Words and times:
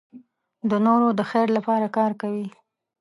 د 0.69 0.71
نورو 0.85 1.07
د 1.19 1.21
خیر 1.31 1.47
لپاره 1.57 1.87
کار 1.97 2.11
کوي. 2.21 2.47